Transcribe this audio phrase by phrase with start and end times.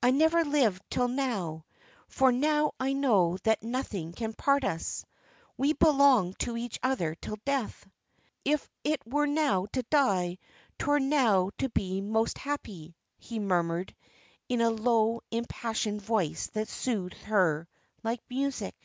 [0.00, 1.64] "I never lived till now
[2.06, 5.04] for now I know that nothing can part us.
[5.56, 7.84] We belong to each other till death."
[8.44, 10.38] "If it were now to die
[10.78, 13.92] 'twere now to be most happy," he murmured
[14.48, 17.66] in a low, impassioned voice that soothed her
[18.04, 18.76] like music.